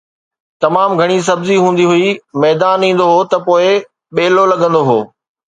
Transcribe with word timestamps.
تمام 0.63 0.91
گهڻي 1.01 1.17
سبزي 1.29 1.57
هوندي 1.63 1.85
هئي، 1.91 2.07
ميدان 2.45 2.79
ايندو 2.87 3.05
هو 3.13 3.21
ته 3.31 3.37
پوءِ 3.47 3.69
ٻيلو 4.15 4.43
لڳندو 4.55 4.81
هو 4.89 4.99